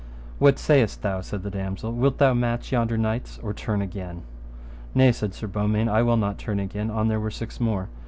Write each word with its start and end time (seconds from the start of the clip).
What 0.39 0.57
sayest 0.57 1.03
thou, 1.03 1.21
said 1.21 1.43
the 1.43 1.51
damosel, 1.51 1.93
wilt 1.93 2.17
thou 2.17 2.33
match 2.33 2.71
yonder 2.71 2.97
knights 2.97 3.37
or 3.43 3.53
turn 3.53 3.83
again? 3.83 4.23
Nay, 4.95 5.11
said 5.11 5.35
Sir 5.35 5.45
Beaumains, 5.45 5.89
I 5.91 6.01
will 6.01 6.17
not 6.17 6.39
turn 6.39 6.59
again 6.59 6.89
an 6.89 7.07
they 7.07 7.17
were 7.17 7.29
six 7.29 7.59
more. 7.59 7.87